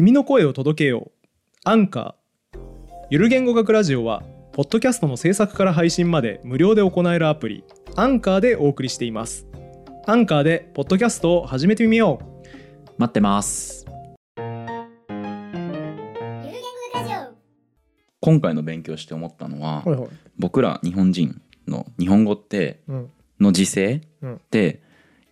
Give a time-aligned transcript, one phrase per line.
[0.00, 1.28] 君の声を届けよう。
[1.62, 2.58] アンカー
[3.10, 7.64] ゆる言語学ラジオはポッドキャストの制作から配信まで無料で行えるアプリ。
[7.96, 9.46] アンカーでお送りしています。
[10.06, 12.54] アンカーでポッドキャストを始めてみよう。
[12.96, 13.84] 待ってます。
[14.38, 16.62] ゆる言
[16.94, 17.34] 語ラジオ。
[18.20, 20.08] 今回の勉強して思ったのは、はいはい。
[20.38, 23.10] 僕ら日本人の日本語ってうん。
[23.38, 24.80] の時勢うんって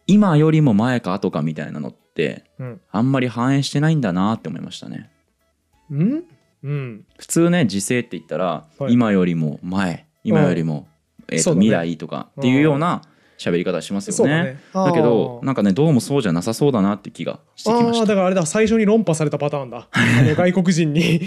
[0.06, 2.07] 今よりも前か後かみたいなのって
[2.58, 2.80] うん。
[2.90, 5.10] あんまり反映してないんだなって思いましたね。
[5.90, 6.24] うん？
[6.64, 7.04] うん。
[7.18, 8.92] 普通ね時勢って言ったら、はい。
[8.92, 10.86] 今よりも前今よりも、
[11.30, 11.60] えーとね。
[11.60, 13.02] 未来とかっていうような
[13.38, 14.42] 喋り方しますよね。
[14.42, 14.58] ね。
[14.74, 18.04] だけどなんかねどうもそうじゃなさそうだなって気がしてきまあした。
[18.04, 19.86] ーだからあれだ最初に論破されたパターンだ。
[20.36, 21.20] 外国人に。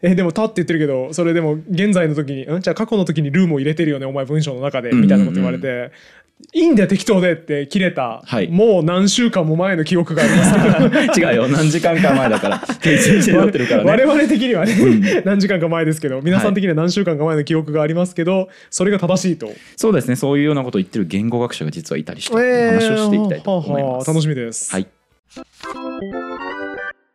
[0.00, 2.60] えでも「た」って言ってるけどそれでも現在の時に「ん？
[2.62, 5.90] じゃあ過去の時にルームを入れてるよねお前文章の中で」みたいなこと言われて
[6.52, 8.48] 「いいんだよ適当で」って切れた、はい。
[8.48, 11.28] もう何週間も前の記憶がありますけど。
[11.28, 11.48] 違うよ。
[11.48, 12.58] 何時間か前だから。
[12.58, 13.90] 訂正して撮ってるからね。
[13.90, 20.16] 我々的にはね、何時間か前ですけど皆さん的には何週間か前の記憶がありますけど、それが正しいと、そうですね。
[20.16, 24.08] そういうようなことを言ってる言語学者が実はいたりして、話をしていきたいと思います。
[24.08, 24.72] 楽しみです。
[24.72, 24.86] はい。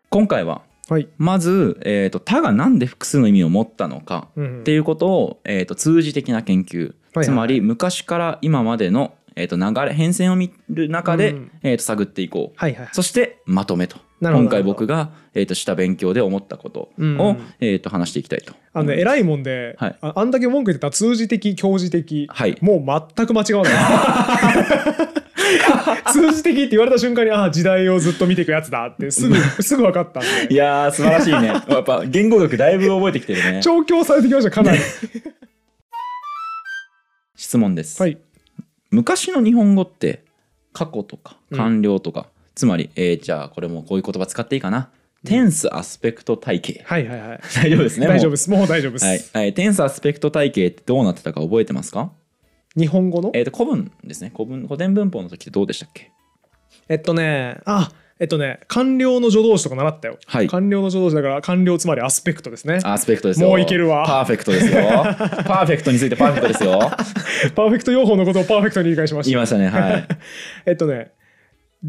[0.09, 7.25] 今回ははい、まず、えーと「他」が何で複数の意味を持ったのかうんっていうことを、えー、と通じ的な研究、はい。
[7.25, 11.52] つまり昔から今までの、えー、と流れ変遷を見る中で、うん。
[11.64, 12.58] えー、と探っていこう。
[12.58, 13.98] はいはいそしてまとめと。
[14.20, 17.18] 今回僕が、えー、とした勉強で思ったことを、うん。
[17.60, 18.54] えー、と話していきたいと。
[18.74, 19.98] あのね偉いもんで、はい。
[20.02, 22.58] ああんだけ文句言ってた通じ的教示的、はい。
[22.62, 23.74] もう全く間違わない。
[26.12, 30.54] 通じ的って言われた瞬間にああ時代をずっと見ていくやつだって すぐすぐ分かったんで。
[30.54, 31.48] いやー素晴らしいね。
[31.70, 33.62] やっぱ言語学だいぶ覚えてきてるね。
[33.62, 34.80] 調教されてきましたかなり。
[37.36, 38.18] 質問です、はい
[38.92, 40.24] 昔の日本語って
[40.74, 44.90] 過去とか完了とか、つまり、えーじゃあこれもこういう言葉使っていいかな、
[45.26, 46.84] テンスアスペクト体系。
[46.86, 47.40] はいはいはい。
[47.56, 48.50] 大丈夫ですね大丈夫もです。
[48.50, 52.12] もう大丈夫です、うはい、はい、テンスアスペクト体系ってどうなってたか覚えてますか？
[52.76, 53.32] 日本語の？
[53.34, 54.31] えっ、と古文ですね。
[54.36, 56.12] 古文古典文法の時ってどうでしたっけ？
[56.90, 60.47] えっとねあえっとね完了の助動詞とか習ったよ、はい。
[60.47, 62.79] 完了の助動詞だから完了つまりアスペクトですね。
[62.83, 63.50] アスペクトですよ。
[63.50, 64.05] もういけるわ。
[64.05, 64.81] パーフェクトですよ。
[65.45, 66.79] パーフェクトについてパーフェクトですよ。
[67.55, 69.29] パーフェクト用法のことをパーフェクトに理解しました。
[69.29, 69.67] 言いましたね。
[69.67, 70.07] はい。
[70.66, 71.11] えっとね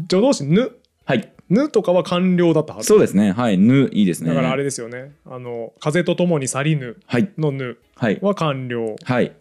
[0.09, 0.71] 助動詞ぬ。
[1.05, 1.31] はい。
[1.49, 2.87] ぬとかは官僚だったはず。
[2.87, 3.31] そうですね。
[3.31, 3.57] はい。
[3.57, 4.29] ぬいいですね。
[4.29, 5.13] だからあれですよね。
[5.25, 7.29] あの風とともに去りぬはい。
[7.39, 8.19] のぬはい。
[8.21, 9.31] は完了はい。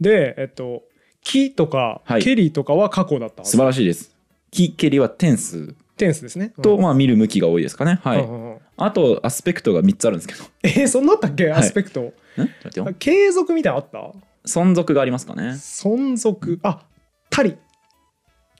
[0.00, 0.82] で、えっと
[1.22, 2.22] 木とか、はい。
[2.22, 3.52] ケリとかは過去だったはず。
[3.52, 4.14] 素晴らしいです
[4.50, 5.74] キケリはテンス。
[5.96, 6.52] テンスですね。
[6.62, 8.00] と、うんまあ見る向きが多いですかね。
[8.04, 8.58] はい、うんうんうん。
[8.76, 10.44] あとアスペクトが3つあるんですけど。
[10.62, 11.44] えーそんなあったっけ？
[11.44, 11.50] い。
[11.50, 12.94] アスペクト、んちょっと待ってよ。
[12.98, 14.12] 継続みたいなのあっ
[14.46, 15.42] 存続がありますかね。
[15.50, 16.60] た存続。
[16.62, 16.82] あ
[17.30, 17.56] たり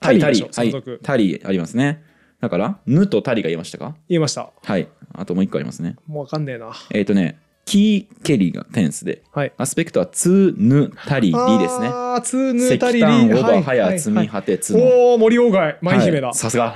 [0.01, 0.67] タリりでしょはい。
[0.69, 2.03] 存続、タリありますね。
[2.41, 3.95] だからぬとタリが言いましたか？
[4.09, 4.51] 言いました。
[4.61, 4.87] はい。
[5.13, 5.95] あともう一個ありますね。
[6.07, 6.71] もうわかんねえな。
[6.91, 9.53] えっ、とねキーケリがテンスではい。
[9.55, 11.37] アスペクトはツヌタリリで
[11.69, 11.87] すね。
[11.87, 15.77] あーつぬ石たりり炭オバはいハヤ積みはい果てツのおお森鴎外。
[15.83, 16.33] 舞姫だ、はい。
[16.33, 16.75] さすが。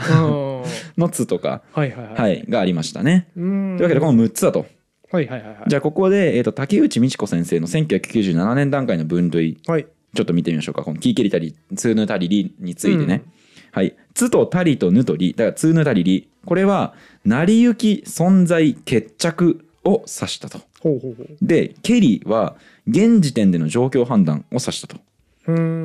[0.96, 2.46] のツとかはいはい、はい。
[2.48, 3.28] がありましたね。
[3.34, 4.68] というわけでこの6つだと。
[5.12, 5.64] はいはいはいはい。
[5.68, 9.58] じゃあここで、えー、と竹内美智子先生の1997年段階の分類。
[9.66, 9.88] はい。
[10.14, 10.84] ちょっと見てみましょうか。
[10.84, 13.24] このキーケリタリツーヌタリリについてね、
[13.72, 13.96] はい。
[14.14, 16.94] ツとタリとヌとリだからツーヌタリリこれは
[17.26, 20.60] 成り行き存在決着を指したと
[21.42, 22.56] でケリは
[22.88, 24.98] 現時点での状況判断を指したと。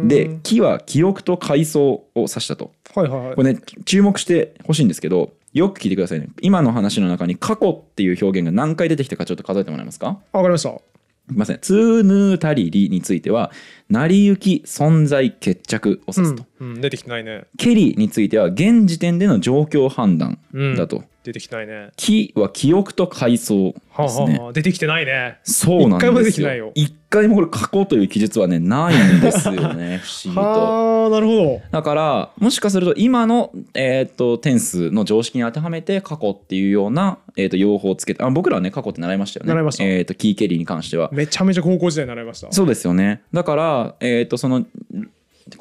[0.06, 2.72] で木は記憶と階層を指したと。
[2.94, 3.34] はいはいはい。
[3.36, 6.28] これね注目してほしいんですけどよく聞いてくださいね。
[6.42, 10.18] 今の話の中に過去っていう表現が何回出てきたかちょっと数えてもらえますか？
[10.32, 10.70] わかりました。
[10.70, 11.58] すいません。
[11.60, 13.50] ツーヌータリリについては、
[13.90, 16.44] 成り行き存在決着を指すと。
[16.60, 17.46] うんうん、出てきてないね。
[17.56, 21.04] ケリについては、現時点での状況判断うんだと。
[21.24, 21.90] 出てきてないね。
[21.96, 24.24] 木は記憶と階層はあですね。
[24.24, 25.38] はあはあ出てきてないね。
[25.42, 26.10] そうなんですよ。
[26.10, 30.00] 一回も出てきてないよ一回もこれ過去という記述はね、ないんですよね。
[30.04, 30.40] 不思議と。
[30.40, 31.60] はあ、なるほど。
[31.70, 42.52] だからもしかすると今の、えー、と点数の常識に当てはめて過去っていうような、えー、と用法をつけてあ僕らはね過去って習いましたよね習いましたえー、とキーケリーに関してはめちゃめちゃ高校時代習いました。
[42.52, 44.64] そうですよねだから、えー、とその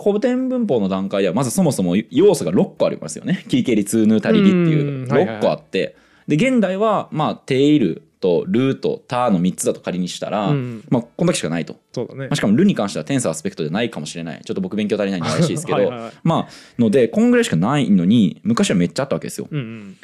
[0.01, 3.45] 古典文法の段階ではまずそもそも要素が6個ありますよね。
[3.47, 5.37] キーケリツーヌータリリっていううんはいはいはい。
[5.37, 5.95] 6個あって。
[6.27, 10.83] で現代はまあテイルとルーとターの3つだと仮にしたら、うん。
[10.89, 11.75] まあ、こんだけしかないと。
[11.93, 12.27] そうだね。
[12.27, 12.35] まあ、。
[12.35, 14.41] しかもルに関してはテンスアスペクトじゃないかもしれない。
[14.43, 15.77] ちょっと僕勉強足りないんで怪しいですけど。
[15.77, 16.11] はいはいはい。
[16.23, 16.47] まあ
[16.79, 19.45] のでこんぐらいしかないのに昔はめっちゃあったわけですよ。
[19.45, 19.97] っうんうん。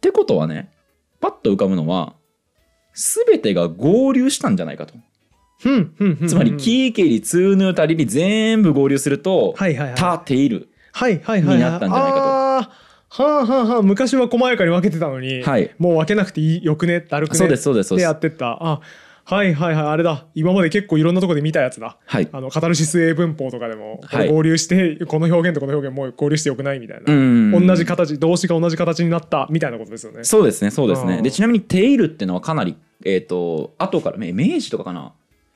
[0.00, 0.70] てことはね
[1.20, 2.14] パッと浮かぶのは
[2.94, 4.94] 全てが合流したんじゃないかと。
[5.58, 9.96] つまりキーケリツーヌータリに全部合流すると、はいはいはい。
[9.96, 10.68] タテイル。
[10.92, 11.46] はいはいはい。
[11.46, 11.56] はい。
[11.56, 12.24] になったんじゃないかと。
[13.22, 15.74] はあはあはあ昔は細やかに分けてたのに、はい。
[15.78, 17.00] もう分けなくていいよくね？
[17.00, 18.06] だるくねそうですそうですそうです。
[18.06, 18.58] でやってった。
[18.60, 18.80] あ
[19.26, 20.26] はいはいはいあれだ。
[20.34, 21.96] 今まで結構いろんなところで見たやつだ。
[22.04, 22.28] はい。
[22.30, 24.28] あのカタルシス英文法とかでも、はい。
[24.28, 27.66] 合流してこの表現とこの表現もう合流してよくないみたいな、うん。
[27.66, 30.24] 同じ形動詞が同じ形になったみたいなことですよね。
[30.24, 35.12] そうですねそうですうんねでちなみに「テイル」っていうのはかなりえっ、と後からね明治とかかな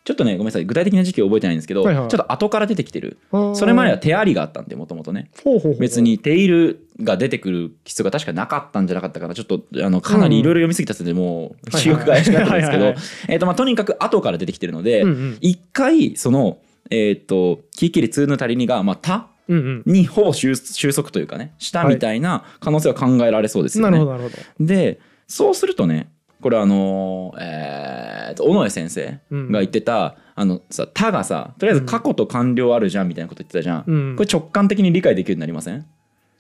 [0.09, 0.65] ちょっとねごめんなさい。
[0.65, 2.09] 具体的な時期は覚えてないんですけど、はいはい。
[2.09, 3.19] ちょっと後から出てきてる。
[3.53, 5.31] それまでは手ありがあったんでもともとね
[5.79, 13.05] 別に「テイル」が出てくる必要が確かなかったんじゃなかったかなちょっとあのかなりいろいろ読みすぎたせいでもう記憶が怪しくなってるんですけどはいはいはい。
[13.29, 15.39] えーとまあとにかく後から出てきてるのでうんうん。
[15.43, 16.57] 一回その
[16.89, 23.99] えっ、と「キーキリ2の足りに」が「まあ、た」うんにほぼ収収束というかねしたみたいな可能性は考えられそうですうんよね。
[23.99, 24.67] なるほどなるほど。
[24.67, 26.09] でそうするとね
[26.41, 34.17] これあのーえーと尾上先生が言ってた、あのさ「た」がさとりあえず過去と完了あるじゃんみたいなこと言ってたじゃん、うん。
[34.17, 35.87] これ直感的に理解できるようになりません？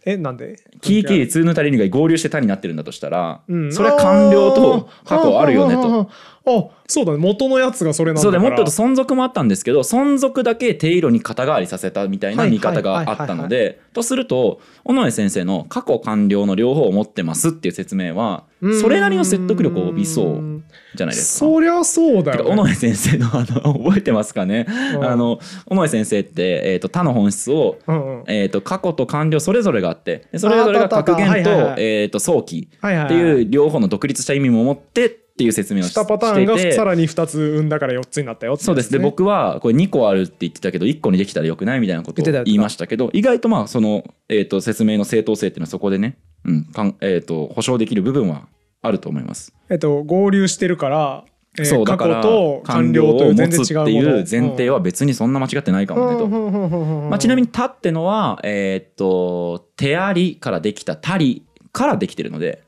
[0.05, 0.57] えなんで？
[0.81, 3.73] キーキー2の足りにが合流して「た」になってるんだとしたら、うん。
[3.73, 6.11] それは完了と過去あるよねと。
[6.49, 7.19] とあそうだね。
[7.19, 18.45] 元のやつがそれなんだそうでもっと言うと存続もあったんですけど存続だけ手色に肩代わりさせたみたいな見方があったのでとすると尾上先生の過去完了の両方を持ってますっていう説明は
[18.81, 20.63] それなりの説得力を帯びそう
[20.95, 21.47] じゃないですか。
[21.47, 24.67] そりゃそうだよ、ね、尾上先生のあの覚えてますかね、
[24.97, 25.05] うん。
[25.05, 28.25] あの尾上先生って、えー、と他の本質を、うんうん。
[28.27, 38.91] えー、と過去と完了それぞれがあってでそれぞれが格言と,、えー、と早期っていう両方の独立した意味も持ってっていう説明をししたパターンがさらに2つ生んだから4つになったよってやつそうです。
[38.91, 48.49] で僕はこれ2個あるって言ってたけど1個にできたらよくないみたいなことを言いましたけど意外とまあその、えー、と説明の正当性っていうのはそこでね、うんかんえー、と保証できる部分は
[48.83, 49.55] あると思います。
[49.71, 54.25] えっと合流してるから、えー過そうだから去と完完了了というを持全然違うもの。
[54.25, 55.33] つっていう前提は別にそん。
[55.33, 56.29] な間違ってないかもねと。
[56.29, 62.63] まあ、ちなみにに「た」ってのは、えーっと手ありからできた「たり」からできてるので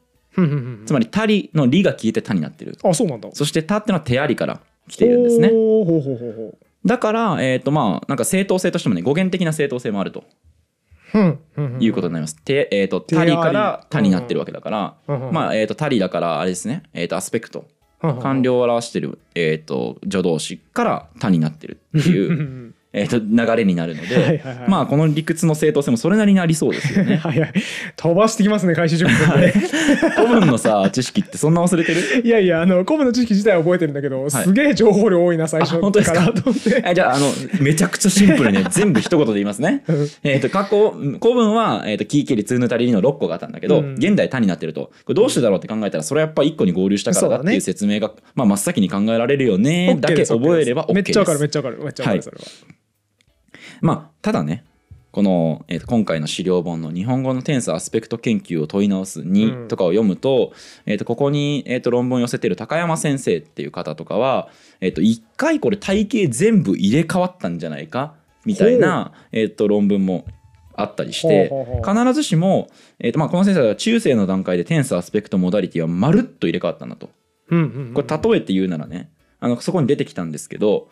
[0.86, 2.76] つまり「たり」の「り」が消えて「た」になってる。
[2.82, 3.28] あそうなんだ。
[3.32, 5.50] そして「た」ってのは手ありから来ているんですね。
[6.84, 10.24] だからえーっとまあなんか正当性としてもね語源的な正当性もあると。
[11.80, 12.36] いうことになります。
[12.36, 14.94] てえーっと「手ありたり」から「た」になってるわけだから。
[15.32, 16.84] まあえーっと「たり」だからあれですね。
[16.94, 17.64] えーっとアスペクト。
[18.22, 24.68] 完了を表してるえーっと助動詞から「た」になってるっていう えーっと流れになるのはいではいはい。
[24.68, 27.16] まあこの理屈の正当性もそれなりにありそうですよね。
[27.22, 27.52] はいはい。
[27.96, 29.52] 飛ばしてきますね開始10分で。
[30.16, 32.00] 古文のさ知識ってそんな忘れてる？
[32.26, 36.32] いやいやあの古文の知識自体は覚えてるんだけど、すげえ情報量多いな最初あ本当ですか？
[36.32, 36.82] と思って。
[36.90, 37.26] えじゃああの
[37.60, 39.84] めちゃくちゃシンプルにね全部一言で言いますね。
[40.24, 43.94] えっと過去古文は、えー、とキーケリツーヌタリリの6個があったんだけど、うん。
[43.94, 44.90] 現代他になってると。
[45.04, 50.94] これどうしてだろうって考えたらそれはやっぱ1個に合流したからだっていう説明が、まあ、真っ先に考えられるよねだけ覚えれば OK です。
[50.94, 52.18] めっちゃわかるめっちゃわかるめっちゃわかはい。
[52.18, 52.42] るそれは、
[53.80, 54.64] まあただね
[55.12, 59.68] この、えーと今回の資料本の「日本語のテンスアスペクト研究を問い直すう2」ん。
[59.68, 60.52] とかを読むと,、
[60.86, 64.48] えー、とここに、えー、と論文を寄せてる高山先生っていう方とかは、
[64.80, 68.14] えー、と1回これ体系全部入れ替わったんじゃないか？
[68.44, 70.26] みたいな、えー、と論文も
[70.74, 71.50] あったりして
[71.84, 72.68] 必ずしも、
[73.00, 77.10] えーとまあ、この先生は中世の段階でテンスアスペクトモダリティはまるっと入れ替わったんだと。
[77.50, 80.88] うんうんうんこれ例えて言うならねあのそこに出てきたんですけど、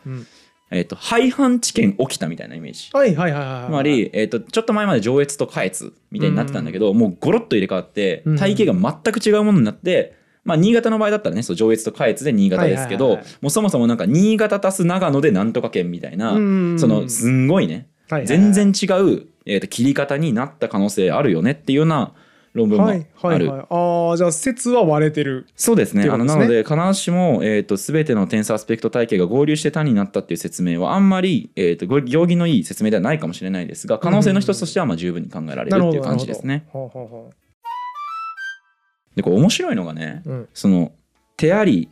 [0.70, 2.90] うんえー、と廃藩置県起きたみたいなイメージ。
[2.92, 8.36] はいはいはいはいつまり、えー、とちょっと前まで上越と下越みたいになってたんだけど、もうゴロッと入れ替わってうん。
[8.36, 13.38] 体型が全く違うものになって、まあ、新潟の場合だったらねそう上越と下越で新潟ですけど、はいはいはいはい。
[13.42, 16.78] もうそもそもなんか新潟足す長野でなんとか県みたいな、うん。
[16.78, 18.52] そのすんごいね、はいはいはい。
[18.52, 22.12] 全然違う、えー、と切り方になった可能性あるよねっていうような
[22.58, 23.06] 論文もある。
[23.14, 23.66] はいはいはい。
[23.68, 25.46] ああじゃあ説は割れてる。
[25.56, 25.98] そうですね。
[25.98, 26.10] ね。
[26.10, 36.66] あのなので必ずしも、えー、と全てのテンスアスペクト体系が合流して単になったっていう説明はあんまり、えー、とご行儀のいい説明ではないかもしれないですが可能性の一つとしてはまあ十分に考えられるっていう感じですね。
[36.68, 37.30] ほうほうほ
[39.16, 40.92] でこれ面白いのがねううんその
[41.36, 41.88] 手あり、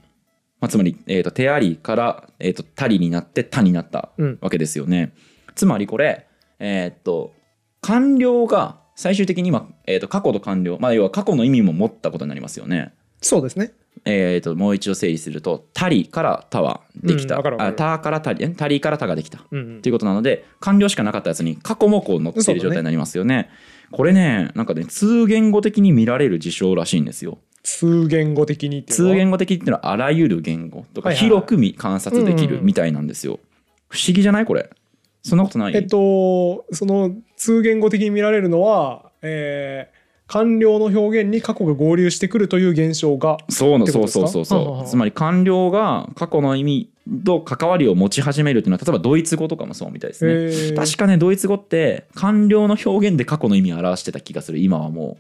[0.61, 5.13] まあ、つまり、えー、と手ありから、えー、とたりになってたになったうんわけですよね。
[5.55, 6.27] つまりこれ、
[6.59, 7.33] えー、と
[7.81, 12.93] 完了が最終的に今、えー、と過去と完了、まあ、要は過去の意味も持ったことになりますよね。
[13.23, 13.73] そうですね
[14.05, 23.49] えー、ともう一度整理すると「たり」から「た」はできた「うんわかるわかるあた」からたり「たり」から「た」ができたうんうんっていうことなので完了しかなかったやつに過去もこう載っている状態になりますよね。
[23.93, 27.39] これねなんかね通言語的に見られる事象らしいんですよ。
[27.63, 33.41] 通言語的に通言語的っていうのはあらゆる言語とかはいはい広く見観察できるみたいなんですよ。
[33.89, 34.45] 不思議じゃない？
[34.45, 34.69] これ。
[35.29, 39.97] そんなことない、えっとその通言語的に見られるのは、えー
[40.29, 44.89] 完了の表現に過去が合流してくるという現象がそうそうそうそうそう。
[44.89, 46.91] つまり完了が過去の意味
[47.25, 50.33] と関わりを持ち始めるっていうのは例えばドイツ語とかもそうみたいですね。
[50.33, 50.77] えー。
[50.77, 54.59] 確かねドイツ語って完了の表現で過去の意味を表してた気がする。
[54.59, 55.17] 今はも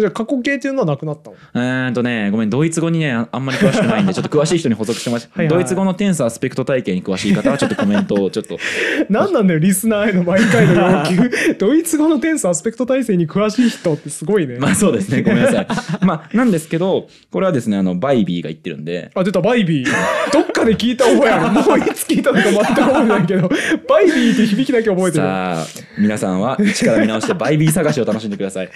[0.00, 1.36] じゃあ過去形っていうのはなくなったの？
[1.54, 8.58] えーっとねごめんドイツ語にねああんまり詳しくないんで ちょっと詳しい人に補足してましはいはいドイツ語のテンスアスペクト体系に詳しい方はちょっとコメントをちょっと。
[9.08, 11.30] 何なんだよリスナーへの毎回の要求。
[11.58, 15.66] ドイツ語のテンスアスペクト体系に詳しい人ってすごいね、まあそうですねごめんなさい。
[16.04, 19.10] まあなんですけどこれはですねあのバイビーが言ってるんで。
[19.14, 19.88] あ出たバイビー。
[20.32, 21.52] どっかで聞いた覚えある。
[21.52, 23.48] もういつ聞いたのか全く覚えてないけど。
[23.88, 25.24] バイビーって響きだけ覚えてる。
[25.24, 25.66] さあ
[25.98, 28.70] 皆さんは一から見直してバイビー探しを楽しんでください。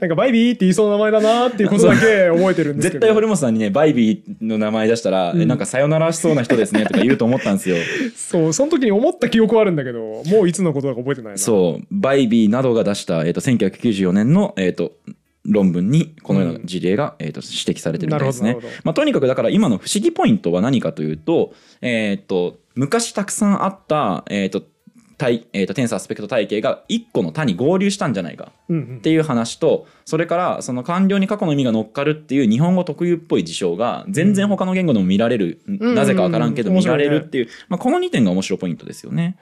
[0.00, 3.00] なんかバイビーって言いそうな名前だなっていうことだけ覚えてるんですけど。
[3.00, 5.42] 絶対堀本さんにねバイビーの名前出したら、うん。
[5.42, 7.76] えなんかさよならしそうな人ですねとか言うと思ったんですよ。
[8.16, 11.38] そうその時に思った記憶はあるんだけどもういつのことだか覚えてないな。
[11.38, 11.86] そう。
[11.90, 14.92] バイビーなどが出した、えー、と1994年の、えー、と
[15.44, 18.56] 論文にこのような事例が、えー、と指摘されてるみたいですね。
[18.84, 24.62] まあ、とにかくだから今の不思議ポイントは何かというと,、えー、と昔たくさんあった、えーと
[25.18, 35.94] 体えー、とテンスアスペクト体系が1個の他に合流したんじゃないかっていう話とそれからその完了に過去の意味が乗っかるっていう日本語特有っぽい事象が全然他の言語でも見られる、ん。
[35.94, 39.36] なぜか分からんけどうん見られるっていう、まあ、この2点が面白いポイントですよね。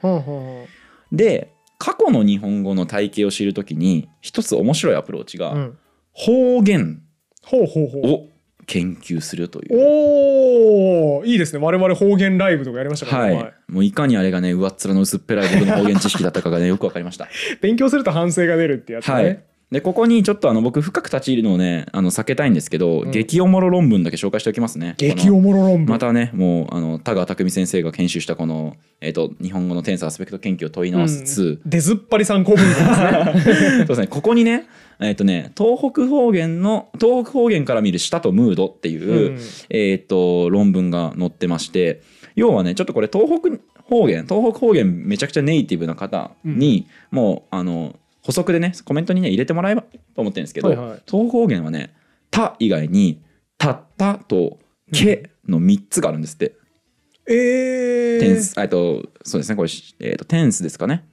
[1.11, 5.77] で過去の日本語の体系を知るときに一つ面白いアプローチがあうん。
[6.11, 7.03] 方言
[7.45, 8.27] を
[8.67, 9.79] 研究するという。
[9.79, 11.59] おおいいですね。
[11.59, 13.43] 我々方言ライブとかやりましたからね、はい。
[13.43, 17.29] 前、もういかにあれがね上っ面の薄っぺらい僕の方言知識だったかがねよくわかりました。
[17.61, 23.11] 勉強すると反省が出るってやつね、はい、でここにちょっとあの僕深く立ち入るのをねあの避けたいんですけど、うん。
[23.11, 24.95] 激おもろ論文だけ紹介しておきますね。
[24.97, 25.87] 激おもろ論文。
[25.87, 33.83] またねもうあの田川匠先生が研修したこの、えー、と日本語のテンスアスペクト研究を問い直す2、出ずっぱり参考文献ですね。
[33.83, 34.07] そうですね。
[34.07, 34.67] ここにね
[35.01, 39.39] えっ、とね東北方言の東北方言から見る舌とムードっていう、うん。
[39.69, 42.01] えっ、と論文が載ってまして
[42.35, 43.49] 要はねちょっとこれ東北
[43.83, 47.97] 方言東北方言めちゃくちゃネイティブな方に、もうあの
[48.27, 51.01] 補足でねコメントにね入れてもらえばと思ってるんですけど、はいはい。
[51.09, 51.95] 東北方言はね
[52.29, 53.21] 「た」以外に
[53.57, 54.59] 「たった」と
[54.91, 56.53] 「け」の3つがあるんですって。
[57.29, 59.69] えー、テンス、えっと、そうですね、これ、
[59.99, 61.05] えっと、テンスですかね。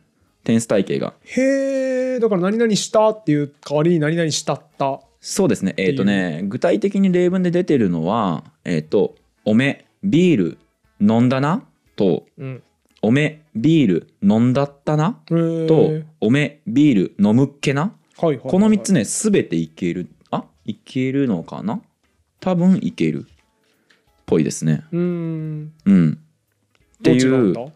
[0.45, 1.15] テンス体系が。
[1.23, 5.01] へえだから何々したっていう代わりに何々したった。
[5.21, 10.59] そうですね、えっとね、具体的に例文で出てるのは、えっと、おめ、ビール、
[11.01, 11.65] 飲んだな
[11.97, 12.63] と、うん。
[13.03, 15.21] おめ、ビール、飲んだったな？
[15.29, 17.83] と、おめ、ビール、飲むっけな？
[17.83, 20.09] はいはいはいこの3つね、すべていける。
[20.31, 21.81] あいけるのかな？
[22.41, 23.27] 多分いける。
[23.29, 23.35] っ
[24.27, 24.85] ぽいですね。
[24.91, 26.19] うーんうん。
[26.99, 27.55] ってどう違いうん？
[27.55, 27.71] ど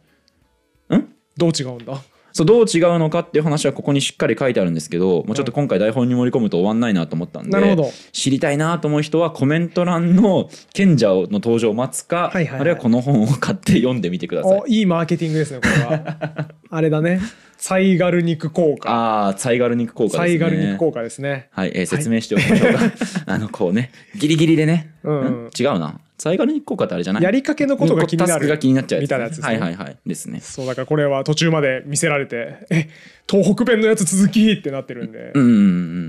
[1.49, 2.03] う違うんだ？
[2.39, 7.91] そうどう違うのかっていう話はここにしっかり書いてあるんですけどもうちょっと今回台本に盛り込むと終わんないなと思ったんでなるほど。
[8.13, 12.61] 知りたいなと思う人はコメント欄の賢者の登場を待つか、はいはいはい。
[12.61, 14.61] あるいはこの本を買って読んでみてください。
[14.61, 14.67] お。
[14.69, 16.49] いいマーケティングですねこれは。
[16.71, 17.19] あれだね。
[17.57, 20.19] サイガル肉効果ああサイガル肉効果ですね。
[20.19, 21.49] サイガル肉効果ですね。
[21.51, 22.81] はい、えー説明しておきましょうか。
[23.27, 25.27] あのこうねギリギリでね、うんうん。
[25.47, 25.51] ん？
[25.59, 27.23] 違うなサイガル肉効果ってあれじゃない？
[27.23, 30.41] やりかけのことが気になタスクがる気になっちゃうみたいなやつですねはいはいはいですね。
[30.41, 32.89] そうだからこれは途中まで見せられてえ
[33.31, 35.55] 東北弁のやつ続きってなってるんで、うんうんう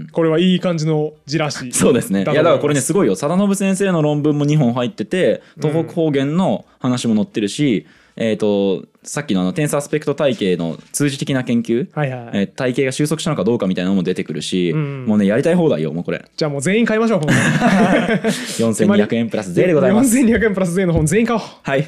[0.03, 2.23] んこれはいい感じのじらしそうですね。
[2.23, 3.15] いやだからこれねすごいよ。
[3.15, 7.85] 貞信先生の論文も2本入ってて東北方言の話も載ってるし、
[8.19, 16.23] えっ、とさっきのあのテンスアスペクト体系の通じ的な研究、はいはい、えー体系が収束したのかどうかみたいなのも出てくるし、うんもうねやりたい放題よもうこれ。
[16.35, 20.17] じゃあもう全員買いましょうこの4200円プラス税でございます。
[20.17, 21.87] 4200円プラス税の本全員買おう、はい。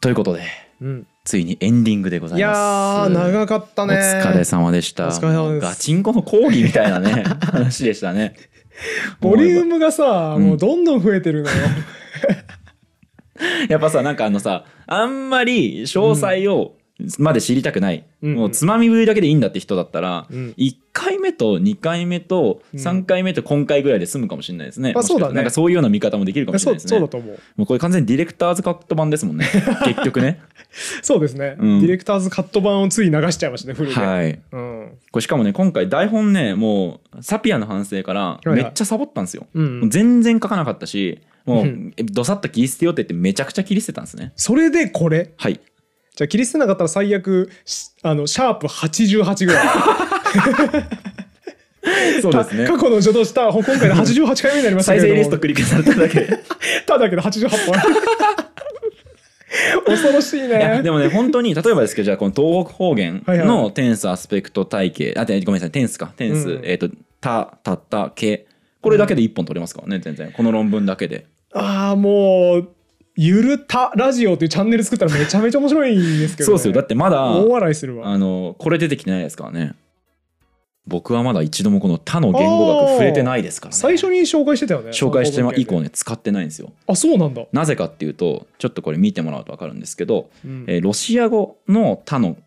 [0.00, 0.42] ということで
[0.80, 3.10] うん、ついにエンディングでございやいます。
[3.10, 3.96] ー長かったね。
[3.96, 5.08] お疲れ様でした。
[5.08, 5.66] お疲れ様です。
[5.66, 8.36] ガチンコの講義みたいなね 話でしたね。
[9.20, 10.46] ボリュームがさ、うん。
[10.46, 11.56] もうどんどん増えてるのよ
[13.68, 16.74] やっぱさなんかあのさあんまり詳細を
[17.18, 18.34] まで知りたくない、うん。
[18.34, 20.54] もうつまみ食いだけでいいんだって人だったら、うん。
[20.58, 22.80] 1回目と2回目とうん。
[22.80, 24.94] 3回目と今回ぐらいで済むかもしれないですね。
[24.96, 25.34] あそうだね。
[25.34, 26.90] なんかそういうような見方もできるかもしれないですね。
[26.90, 27.40] そうだと思う。
[27.56, 29.46] もうこれ完全にディレクターズカット版ですもんね。
[29.86, 30.40] 結局ね。
[31.02, 31.80] そうですね、うん。
[31.80, 34.40] ディレクターズカット版をつい流しちゃいましたねフルで、はい。
[34.50, 34.88] うん。
[35.12, 39.46] これしかもね今回台本ねもうサピアの反省からめっちゃサボったんですよ。
[39.88, 44.32] 全然書かなかったしもううどさっと切り捨てようって言ってめちゃくちゃ切り捨てたんですね。
[44.36, 45.32] それでこれ？
[45.36, 45.60] はい。
[46.16, 49.68] じゃあ切り捨てなかったら最悪しあのシャープ88ぐらい。
[52.20, 52.66] そうですね。
[52.66, 56.20] た過去の序とした今回で88回目になりました再生リスト繰り返されただけ。
[56.20, 56.38] で。
[56.86, 57.74] ただけど88本。
[59.86, 60.80] 恐ろしいね。
[60.82, 65.14] でもね本当に例えばですけどじゃあこの東北方言のテンスアスペクト体系。
[65.16, 66.12] あてごめんなさいテンスか。
[66.16, 66.62] テンス、うん。
[66.64, 66.88] えっ、と
[67.20, 68.46] たたったけ。
[68.82, 70.30] これだけで1本取れますからね全然。
[70.32, 71.26] この論文だけで
[71.58, 72.68] ああもう
[73.16, 76.74] ゆるたラジオっていうチャンネル作ったらめちゃめちゃ面白いんですけど、ね、そうですよ。
[76.74, 78.06] だってまだ大笑いするわ。
[78.06, 79.74] あのこれ出てきてないですからね。
[80.86, 83.76] 僕はまだ一度もこの他の言語学触れてないですからね。
[83.76, 86.72] 最初に紹介してたよね紹介して以降ねね使ってないんですよ。
[86.86, 90.64] あそうなんだ、なぜかっていうとちょっとこれ見てもらうと分かるんですけど、うん。
[90.66, 92.42] えーロシア語の他の研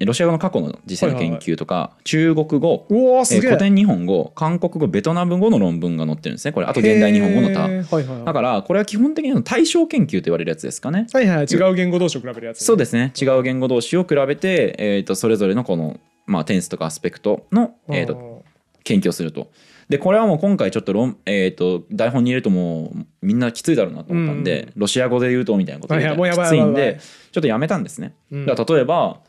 [0.00, 3.40] ロシア語の過去の実際の研究とか、中国語うわーすげえ。
[3.40, 6.52] えー古典日本語韓国語ベトナム語の論文が載ってるんですね。
[6.52, 8.24] これあと現代日本語の他はいはいはい。
[8.24, 11.06] だからこれは基本的に対象研究と言われるやつですかね。
[11.12, 13.12] はいはい違う言語同士を比べるやつ、そうですね。
[13.20, 18.44] 違う言語同士を比べて、えー、とそれぞれのこの、まあ、テンスとかアスペクトの、えー、と
[18.84, 19.50] 研究をすると。
[19.88, 27.00] でこれはもう今回ちょっと論、えー、と台本に入れるともうみんなきついだろうなと思ったんで、ロシア語で言うとみたいなこと言うきついんで
[27.32, 28.14] ちょっとやめたんですね。
[28.30, 28.46] うん。
[28.46, 29.20] だから例えば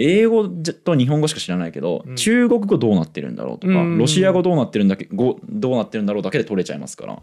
[0.00, 2.16] 英語と日本語しか知らないけど、うん。
[2.16, 3.98] 中国語どうなってるんだろうとか、うん。
[3.98, 7.22] ロシア語どうなってるんだけ語どうなってるんだろうだけで取れちゃいますから。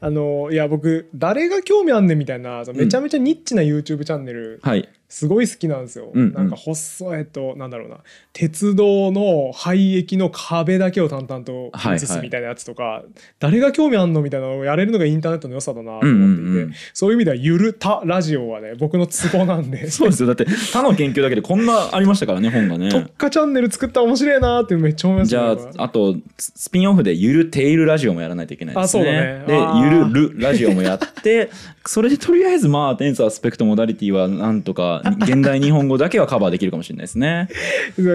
[0.00, 4.60] あのいや僕誰が興味あんねんみたいなめちゃめちゃニッチな YouTube チャンネル。
[4.62, 6.32] はい、すごい好きなんですよ、うんうん。
[6.32, 7.98] なんか細いとなんだろうな。
[8.32, 13.04] 鉄道の廃液の壁だけを淡々と映すみたいなやつとか、
[13.38, 16.74] 誰が興味あんのみたいなのをやれるのがインターネットの良さだなと思っていて、うんうんうん。
[16.92, 19.88] そういう意味では「ゆるたラジオ」はね僕のツボなんで。
[19.92, 20.26] そうですよ。
[20.26, 22.88] だって他の研究だけでこんなありましたからね本がね。
[22.88, 29.02] 特化チャンネル作ったら面白いなーってめっちゃ思いますじゃああとススピンオフで「ゆるテイルラジオ」もやらないといけないですね。
[29.02, 29.44] あそうだね。
[29.46, 31.50] であー「ゆるるラジオ」もやって
[31.86, 37.48] それでとりあえずまあテンスアスペクトモダリティはなんとか 現代日本語だけはカバーできるかもしれないですね。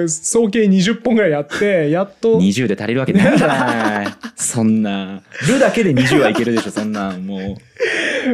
[0.08, 4.08] 総計20本ぐらいやってやっと20で足りるわけないじゃない。
[4.36, 7.42] そんな「る」だけで20はいけるでしょそんなんもう。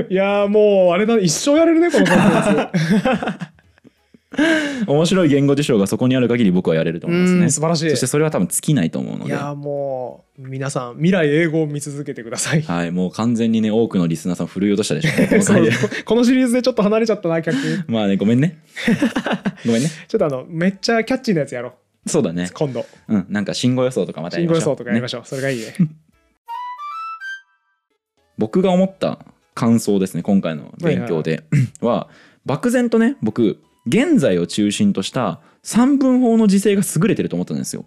[0.09, 3.45] いやーもうあれだ一生やれるねこのコンテンツ
[4.87, 7.45] 面白い言語事象がそこにある限り僕はやれると思いますうね。
[7.45, 7.89] ん素晴らしい。
[7.91, 9.29] そしてそれは多分尽きないと思うので。
[9.29, 12.61] いやーもう皆さん未来英語を見続けてください。
[12.61, 15.71] はい、もう完全にね多くのリスナーさん振るい落としたでしょ このそう回で
[16.03, 17.55] このシリーズでちょっと離れちゃったな客
[17.87, 18.59] まあねごめんね。
[19.65, 19.89] ごめんね。
[20.07, 21.73] ちょっとあのめっちゃキャッチーなやつやろ
[22.05, 22.09] う。
[22.09, 22.49] そうだね。
[22.53, 22.85] 今度。
[23.07, 24.73] うんなんか信号予想とかまたや信号予りましょう。
[24.73, 25.73] ね想とかやりましょう、それがいいね。
[28.37, 29.19] 僕が思った
[29.53, 31.43] 感想ですね今回の勉強で。
[31.81, 32.09] は
[32.45, 37.85] 漠然とね僕現在を中心とした三分法の時勢が優れてると思ったんですよ。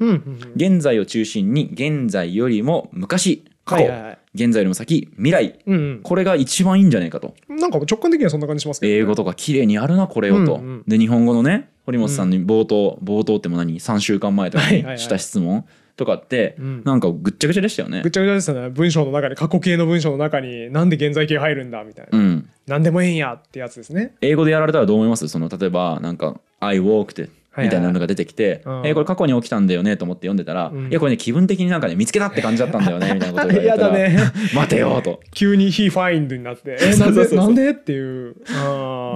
[0.00, 0.52] うんうんうん。
[0.56, 4.18] 現在を中心に現在よりも昔過去、はいはいはい。
[4.34, 5.58] 現在よりも先未来。
[5.66, 7.34] うんこれが一番いいんじゃないかと。
[7.48, 10.84] うんなんか直感的にはそんな感じしますけどね、英語とか綺麗にやるなこれをと、うんうん。
[10.86, 14.94] で日本語のね堀本さんに冒頭、冒頭っても何？3週間前とかはいはいはい。
[14.96, 15.64] にした質問
[15.96, 16.82] とかって、うん。
[16.84, 18.02] なんかぐっちゃぐちゃでしたよね。
[18.02, 18.70] ぐっちゃぐちゃですよね。
[18.70, 24.14] 文章の中に過去形の文章の中になんで現在形入るんだみたいな、うんなんでもええんやってやつですね。
[24.20, 25.28] 英語でやられたらどう思います？
[25.28, 30.88] その例えばなんか「I walked」みたいなのが出てきて「はいはいえーこれ過去に起きたんだよね」と思って読んでたら「うん。
[30.88, 34.18] いやこれね気分的になんかね見つけたって感じだったんだよね」 みたいなことを言われやたらだね。
[34.56, 35.20] 待てよ」と。
[35.32, 38.34] 急に「he find」になって「えそなうんでなんで?」っていう。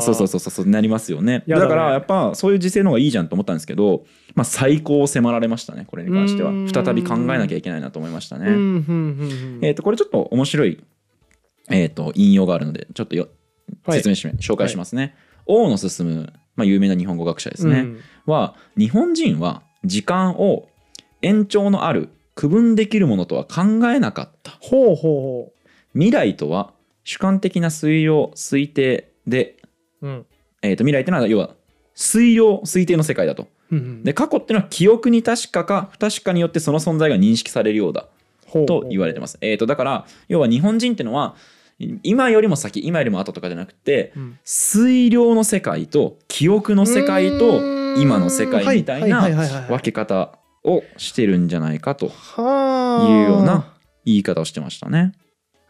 [0.00, 1.42] そうそうそうそうなりますよね。
[1.46, 1.54] ね。
[1.56, 4.04] だからやっぱそういう時勢の方がいいじゃんと思ったんですけど、
[4.36, 6.52] まあ、最高を迫られましたねこれに関しては。
[6.72, 8.44] 再び考えなきゃいけないなと思いましたね。
[8.46, 10.78] えー、とこれちょっと面白い、
[11.70, 13.30] えー、と引用があるのでちょっとよはい
[13.90, 15.16] 説明し、紹介しますね。
[15.46, 18.00] 大野進、まあ、有名な日本語学者ですね、うん。
[18.26, 20.68] は日本人は時間を
[21.22, 24.52] 延長のある区分できるものとは考えなかった。
[24.60, 25.52] ほうほ
[25.94, 26.72] 未来とは
[27.04, 29.56] 主観的な推量推定で、
[30.02, 30.26] うほううん。
[30.62, 31.54] えー、と未来ってのは要は
[31.96, 33.48] 推量推定の世界だと。
[33.70, 34.04] うんうん。
[34.04, 38.06] で過去っていうのは記憶に確かか不確かによってその存在が認識されるようだ
[38.46, 39.38] ほうと言われてます。
[39.40, 41.34] えー、とだから要は日本人ってのは
[41.78, 44.38] 今よりも先今よりも後とかじゃなくてうん。
[44.44, 47.60] 推量の世界と記憶の世界と
[47.96, 49.28] 今の世界みたいな
[49.68, 53.72] 分け方をしてるんじゃないかというはあような
[54.04, 55.12] 言い方をしてましたね。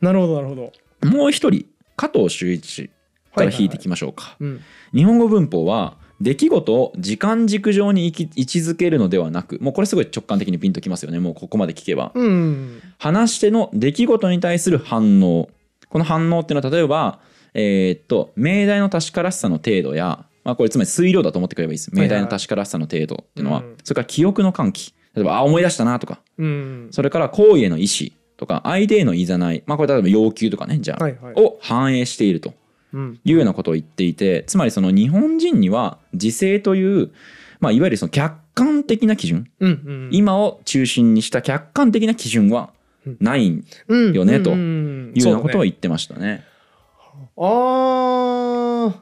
[0.00, 0.72] なるほどなるほど。
[1.08, 1.66] もう一人
[1.96, 2.90] 加藤修一
[3.34, 4.36] から引いていきましょうか。
[4.40, 4.60] うん。
[4.94, 11.20] 日本語文法は出来事を時間軸上に位置づけるのではなくもうこれすごい直感的にピンときますよね。
[11.20, 12.12] もうここまで聞けば。
[12.14, 12.82] うん。
[12.98, 15.50] 話し手の出来事に対する反応
[15.88, 17.20] この反応っていうのは例えば、
[17.54, 21.94] えーっと命題の確からしさの程度や、まあ、これつまり推量だと思ってくればいいです。
[21.94, 23.76] 命題の確からしさの程度っていうのは、うん。
[23.84, 24.94] それから記憶の喚起。
[25.14, 26.20] 例えばあ思い出したなとか。
[26.38, 26.88] うん。
[26.90, 31.34] それから行為への意思とか相手へのいざない、まあ、これ例えば要求とかねじゃあ、はいはい。
[31.36, 32.54] を反映していると。
[32.94, 33.20] うん。
[33.24, 37.10] いうようなことを言っていてつまりその日本人には時勢という、
[37.60, 39.50] まあ、いわゆるその客観的な基準。
[39.60, 40.08] うんうん。
[40.12, 42.70] 今を中心にした客観的な基準は
[43.20, 43.64] ない
[44.14, 45.12] よねとうん。
[45.14, 45.64] いうようなことをそうだね。
[45.64, 46.44] 言ってましたね。
[47.36, 48.94] あー。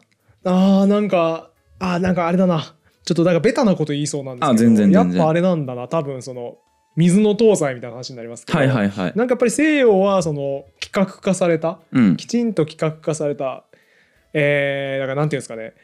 [0.45, 2.75] あーなんかあーなんかあれだな。
[3.05, 4.53] ちょっとなんかベタなこと言いそうなんですけど。
[4.53, 5.89] あ全然やっぱあれなんだな。
[5.89, 6.59] 多分その
[6.97, 9.13] 水の東西みたいな話になりますけど、はいはいはい。
[9.17, 12.17] なんかやっぱり西洋はその企画化されたうん。
[12.17, 13.65] きちんと企画化された
[14.33, 15.75] えー、だからなんていうんですかね。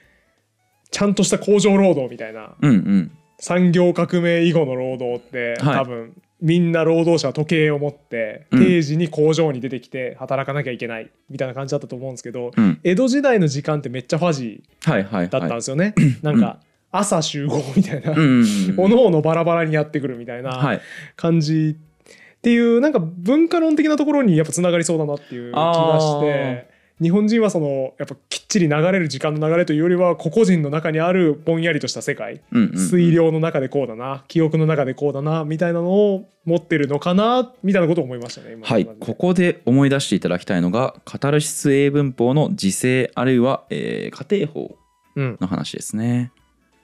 [0.90, 2.54] ちゃんとした工場労働みたいな。
[2.60, 3.12] うんうん。
[3.38, 5.76] 産業革命以後の労働って、はい。
[5.78, 8.64] 多分みんな労働者は時計を持ってうん。
[8.64, 12.80] 定時に工場に出てきて働かなきゃいけないみたいな感じだったと思うんですけど、うん。
[12.82, 16.58] 江戸時代の時間ってめっちゃファジーだったんですよね、なんか
[16.90, 18.44] 朝集合みたいな、うん
[18.76, 20.80] おのおのバラバラにやってくるみたいなはい。
[21.16, 21.76] 感じ。
[21.78, 26.71] っていうなんか文化論的なところにやっぱつながりそうだなっていう気がして
[27.02, 32.40] 日本人はそのやっぱきっちり流れる時間の流れというよりは個々人の中にあるぼんやりとした世界。
[32.52, 44.76] うんうん水量の中でこうだな記憶の中でこうだなみたいなのを持ってるのかなみたいなことを思いましたねはい、ここで思い出していただきたいのがカタルシス英文法の時制あるいは、えー家庭法
[45.16, 46.32] うん、の話ですね。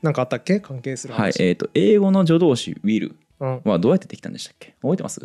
[0.03, 0.61] なんかあったっけ？
[0.61, 4.75] 関係するはい、話、えー、と英語の助動詞 will うん、はどうやってできたんでしたっけ？
[4.83, 5.21] 覚えてます？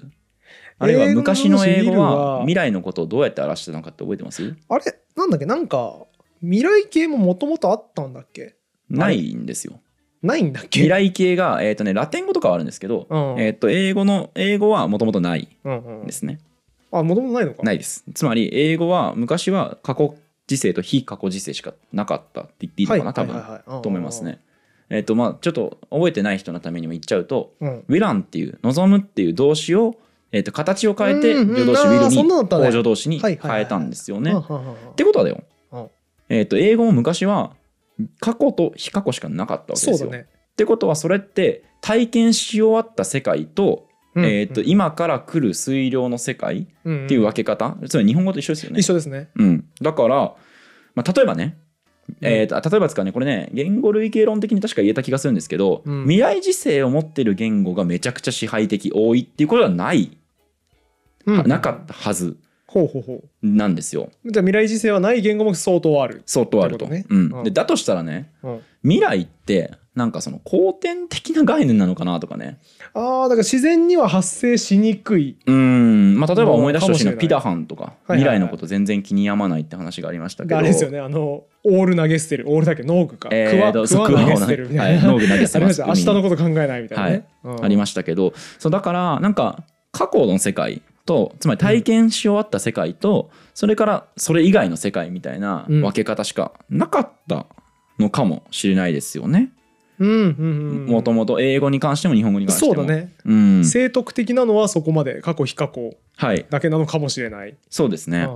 [0.79, 4.55] あるいは昔の英語はは未来のことをどうやって表してたのかって覚えてます？
[4.69, 4.83] あれ
[5.15, 5.45] なんだっけ？
[5.45, 5.95] なんか
[6.41, 8.55] 未来系ももともとあったんだっけ？
[8.89, 9.79] ないんですよ。
[10.21, 10.81] ないんだっけ？
[10.81, 13.35] 未来形が、えーとね、ラテン語とかはあるんですけど、うん。
[13.39, 16.39] えー、と英語の英語はもともとないうんうんですね。
[16.91, 17.63] あもともとないのか。
[17.63, 18.03] ないです。
[18.13, 20.15] つまり英語は昔は過去
[20.47, 24.39] 時制と非過去時制しかなかったって言っていいのかな、多分、と思いますね。
[24.89, 29.95] えっ、とまあちょっと覚えてない人のためにも言っちゃうとうん「ウィラン」っていう「望む」っていう動詞を、
[30.33, 34.31] えー、と形を変えて助動詞「ウィル」あーそんなのあに補助動詞に変えたんですよね。
[34.31, 34.43] うんっ
[34.95, 35.87] てことはだよ、うん。
[36.27, 37.55] えー、と英語も昔は
[38.19, 40.09] 過去と非過去しかなかったわけですよ。
[40.09, 40.25] ね。
[40.53, 44.25] ってことはそれって体験し終わった世界と,、うん。
[44.25, 48.79] えー、と今から来る推量の世界うんっていう分け方、つまり日本語と一緒ですよね。
[48.79, 49.29] 一緒ですね。
[49.35, 50.33] うん、だから、
[50.95, 51.57] まあ、例えばね、
[52.21, 56.03] えーと例えばですかねこれね言語類型論的に確か言えた気がするんですけど、うん。
[56.03, 60.17] 未来時世を持ってる言語がめちゃくちゃ支配的多いっていうことはない、うん
[61.25, 62.37] なかったはず
[62.73, 64.09] ほうほうほなんですよ。
[64.25, 66.23] うじゃあ未来時世はない言語も相当ある。
[66.25, 66.87] 相当あると。
[66.87, 67.05] ね。
[67.07, 67.31] うん。
[67.31, 67.43] うん。
[67.43, 68.61] でだとしたらねうん。
[68.81, 72.57] 未来ってなんかその後天的な概念なのかなとかね。
[72.95, 75.37] ああだから自然には発生しにくい。
[75.45, 78.19] うん、まあ、例えば思い出してほしいのはピダハンとか、はいはいはい。
[78.21, 80.57] 未来のこと全然気に病まないって話がありましたけど。
[80.57, 80.99] あれですよね。
[80.99, 82.45] あのオール投げ捨てる。
[82.47, 84.69] オールだけ農具かえークワクワ投げ捨てる。
[84.69, 86.01] みたいな、はい農具投げ捨て ありまます。
[86.01, 87.63] した明日のこと考えないみたいなね、うん。
[87.63, 88.33] ありましたけど。
[88.57, 95.81] そうだからなんか過去の世界とつまり体験し終わった世界と、それからそれ以外の世界みたいなうん。
[95.81, 97.47] 分け方しかなかった
[97.99, 99.51] のかもしれないですよね。
[99.99, 100.23] うんうんう
[100.81, 100.85] ん。
[100.87, 102.75] もともと英語に関しても日本語に関しても。
[102.75, 102.93] そうだ。
[102.93, 106.45] ね、うん、正徳的なのはそこまで過去非過去はい。
[106.49, 108.27] だけなのかもしれない、そうですね。
[108.29, 108.31] う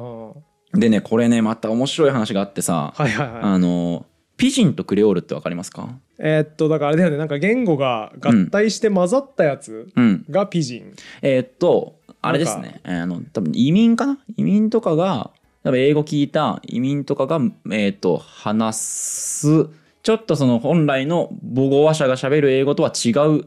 [0.75, 3.41] んでねこれねまた面白い話があってさ、はいはいはい。
[3.41, 5.97] あのピジンとクレオールって分かりますか？
[6.19, 7.17] えーっとだからあれだよね。
[7.17, 10.25] なんか言語が合体して混ざったやつうん。
[10.29, 11.96] がピジン、えーっと
[12.27, 12.81] あれですね。
[12.83, 14.17] あの多分移民かな？
[14.35, 15.31] 移民とかが
[15.63, 19.67] 多分英語聞いた移民とかが、えーっと話す
[20.03, 23.09] ちょっとその本来の母語話者が喋る英語とは違
[23.39, 23.45] う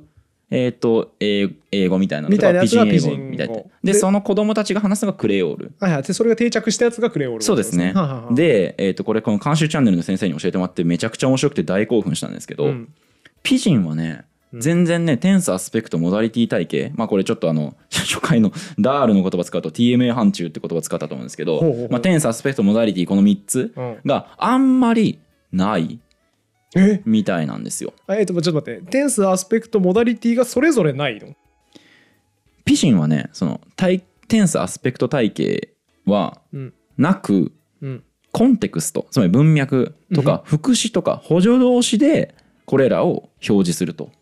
[0.50, 3.54] えーっと英英語みたいなのみたいなやつがピジン英語みたいな。
[3.54, 5.72] ででその子供たちが話すのがクレオール。
[5.78, 6.02] はいはい。
[6.02, 7.92] でそれが定着したやつがクレオールそうですね。
[7.92, 12.92] はいはいはいで、えーっとこれこの監修チャンネルの先生に教えてもらってめちゃくちゃ面白くて大興奮したんですけど、うん。
[13.42, 14.60] ピジンはねうん。
[14.60, 16.92] 全然ね、テンスアスペクトモダリティ体系。
[16.96, 24.00] まあこれちょっとあの初回のダールの言葉使うと TMA 範疇って言葉使ったと思うんですけどまあ、テンスアスペクトモダリティこの3つうん。
[24.04, 25.18] があんまり
[25.52, 25.98] ない
[26.76, 27.92] えみたいなんですよ。
[28.06, 28.90] あえっとちょっと待って。
[28.90, 31.34] テンスアスペクトモダリティがそれぞれないの？
[32.64, 35.72] ピジンはねその体テンスアスペクト体系
[36.06, 36.74] はうん。
[36.96, 38.04] なくうん。
[38.30, 42.36] コンテクストつまり文脈とか副詞とか補助動詞で
[42.66, 44.12] これらを表示すると。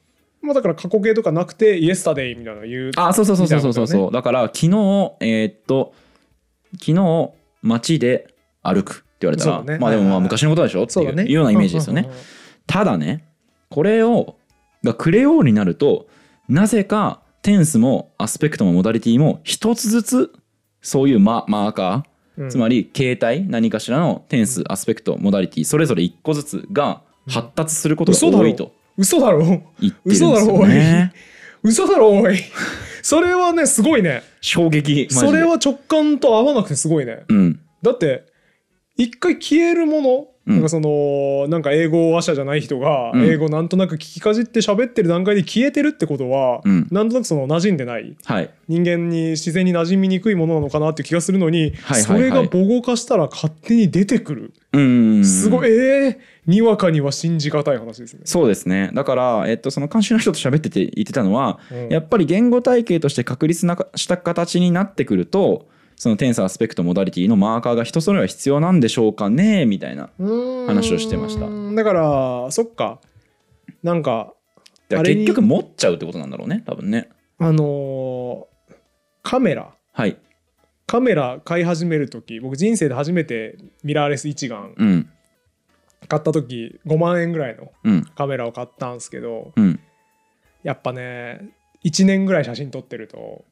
[0.49, 3.85] まあだから過去形とかなくて yesterday みたいなの言うあそうそうそうそうそうそう。
[3.85, 4.67] みたいなそうだから昨日
[5.21, 5.95] えーっと
[6.81, 7.31] 昨日
[7.63, 9.79] 街で歩くって言われたら、ね。
[9.79, 10.83] まあでもまあ昔のことでしょ？
[10.83, 11.25] ってそうだね。
[11.25, 12.09] いうようなイメージですよね。
[12.67, 13.25] ただね
[13.69, 14.37] これを
[14.83, 16.07] がクレオールになると
[16.49, 20.33] なぜかテンスもアスペクトもモダリティも一つずつ
[20.83, 22.51] そういうママーカー、うん。
[22.51, 29.45] つまり形態何かしらのテンスアスペクトモダリティそれぞれ一個ずつが発達することが多いと嘘だろ？
[29.47, 30.69] 言ってるんです嘘だろよおい。
[30.69, 31.13] ね。
[31.63, 32.39] 嘘だろおい。
[33.03, 34.23] それはねすごいね。
[34.41, 37.25] 衝撃それは直感と合わなくてすごいね。
[37.29, 37.61] うん。
[37.81, 38.27] だって
[38.99, 40.55] 一回消えるもの、うん。
[40.55, 43.25] なんかそのなんか英語話者じゃない人がうん。
[43.25, 46.89] 英語なんとなく聞きかじって喋ってる段階で消えてるってことは、うん。
[46.91, 48.17] なんとなくその馴染んでない。
[48.25, 48.51] はい。
[48.67, 55.25] 人間に自然に馴染みにくいものなのかなって気がするのに、それが母語化したら勝手に出てくる、うん。
[55.25, 58.23] すごいえー、にわかには信じがたい話ですね。
[58.25, 58.91] そうですね。
[58.95, 61.89] だから、えっと、その監修の人と喋ってて言ってたのは、うん。
[61.89, 70.11] やっぱり言語体系として確立なした形になってくるとそのテンサーアスペクトモダリティのマーカーが人それぞれ必要なんでしょうかねみたいな
[70.67, 71.47] 話をしてました。
[71.75, 73.01] だからそっか。
[73.83, 74.33] なんか
[74.89, 77.09] 結局持っちゃうってことなんだろうね多分ね。
[77.39, 78.75] あのー
[79.23, 79.75] カメラ。
[79.93, 80.17] はい。
[80.87, 85.11] カメラ買い始める時僕人生で初めてミラーレス一眼うん。
[86.07, 88.05] 買った時5万円ぐらいのうん。
[88.17, 89.81] カメラを買ったんですけどうん。
[90.63, 91.51] やっぱね
[91.85, 93.45] 1年ぐらい写真撮ってると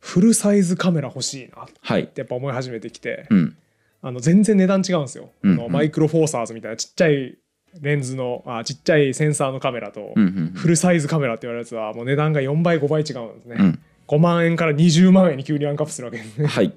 [0.00, 2.06] フルサイズカメラ欲しいなっはい。
[2.08, 3.56] てやっぱ思い始めてきて、うん。
[4.02, 7.36] あの全然値段違うんですよ、うんあのマイクロフォーサーズみたいなちっちゃい
[7.80, 13.78] レンズのあちっちゃいセンサーのカメラと、うんうんフルサイズカメラって言われるやつはもう値段が4倍5倍違うんですね、うん。
[14.08, 16.24] 5万円から20万円に急にランクアップするわけで。
[16.24, 16.72] すねはい。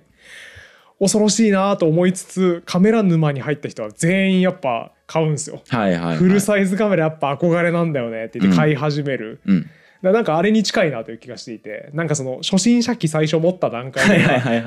[1.00, 6.18] 恐ろしいなと思いつつカメラ沼に入った人は全員やっぱ買うんですよ、はいはいはい。
[6.18, 9.70] フルサイズカメラやっぱ憧れなんだよねって言って買い始める、うん
[10.12, 14.20] なんかあれに近いなという気がしていてなんかその初心者機最初持った段階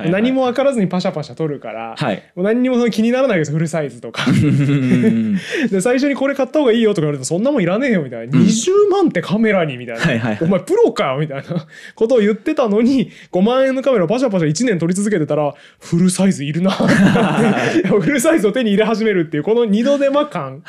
[0.03, 2.23] で何も分からずにパシャパシャ撮るから、はい。
[2.35, 4.25] もう何にも気にならないですフルサイズとか。
[4.27, 5.37] うん
[5.69, 8.45] で最初にこれ買った方がいいよとか言われるとそんなもんいらねえよみたいな、うん。
[8.45, 11.43] 20万ってカメラにみたいな、お前プロかよみたいな
[11.95, 20.63] ことを言ってたのに5万円のカメラをパシャパシャ1年撮り続けてたらフルサイズいるな フルサイズを手に入れ始めるっていうこの二度手間感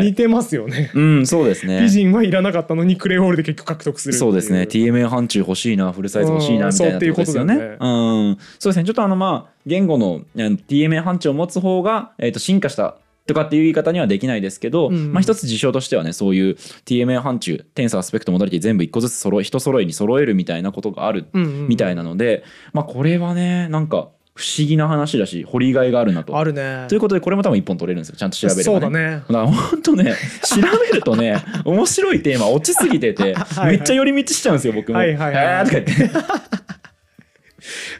[0.00, 0.90] 似てますよね。
[0.94, 1.80] うんそうですね。
[1.80, 4.62] 美人はいらなかったのにクレオールで結局獲得するっていそうですね。
[4.62, 7.76] TMA 範疇欲しいなフルサイズ欲しいなみたいなうんそうっていうことですよねだよね。
[7.80, 7.86] う
[8.32, 8.38] ん。
[8.58, 8.84] そうですね。
[8.84, 15.12] ちょっとあのまあ言語の TMA 範疇を持つ方が、えー、と進化したとかっていう言い方にはできないですけど、うん。
[15.12, 16.54] まあ、一つ事象としてはねそういう
[16.86, 21.68] TMA 範疇テンサースペクトモダリティ全部一個ずつ揃え人揃えに揃えるみたいなことがあるうんうん。
[21.68, 26.38] みたいなので、まあこれはねなんか不思議な話だし掘りがいがあるなと。
[26.38, 26.84] あるね。
[26.88, 28.16] ということでこれも多分一本取れるんですよ。
[28.16, 29.10] ちゃんと調べれば、ね、そうだね。
[29.16, 33.76] だから本当ね調べるとね面白いテーマ落ちすぎてて はいはい。
[33.78, 34.98] めっちゃ寄り道しちゃうんですよ僕も。
[34.98, 35.44] はいはいはい。
[35.44, 36.48] えーとか言って。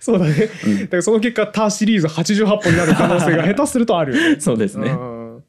[0.01, 4.91] そうだね、だからその結果「タ」シリーズ88本になる可能性が下手するとある そうですね。
[4.91, 5.45] うん。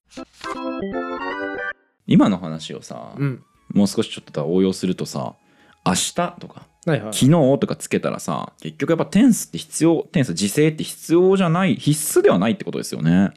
[2.08, 3.44] 今の話をさ、うん。
[3.74, 5.36] もう少しちょっと応用するとさ
[5.86, 7.14] 明日とかはいはい。
[7.14, 13.32] 昨日とかつけたらさ結局やっぱテンスって必要テンス時制って必要じゃない必須ではないってことですよね。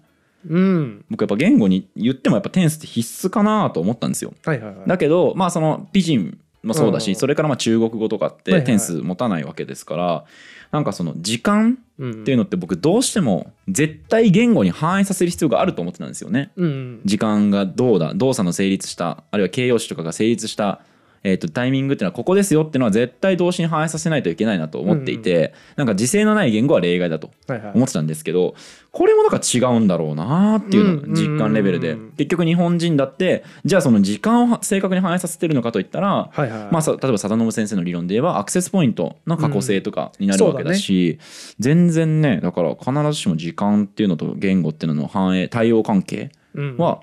[0.49, 1.05] うん。
[1.11, 4.33] 僕やっぱ言語に言ってもやっぱテンスって必須かなと思ったんですよ。
[4.45, 4.89] はいはいはい。
[4.89, 10.25] だけどまあそのピジンもそうだし、うんそれからまあ中国語とかっはいはいてテンス持たないわけですから、
[10.71, 12.11] なんかその時間うん。
[12.11, 16.51] っていうのって僕どうしても絶対言語に反映させる必要があると思ってたんですよね。
[16.57, 17.01] うん。
[17.05, 20.81] 時間がどうだ動作の成立したあるいは形容詞とかが成立した、
[21.25, 27.73] えー、とタイミングっていうのはここですよっていうのは絶対動詞に反映させないといけないなと思っていて、なんか時制のない言語は例外だとはいはい。
[27.75, 28.55] 思ってたんですけど
[28.91, 31.93] これもなんか違うんだろうなっていううんの実感レベルで。
[31.93, 41.19] うん結局日本人だってじゃあその時間を正確に反映させてるのかといったらはいはいまあ、さ例えば佐田信先生の理論で言えばアクセスポイントの過去性とかになるわけだし、
[41.59, 46.77] 全然ねだから必ずしも時間っていうのと言語っていうのの反映対応関係うん。
[46.77, 47.01] は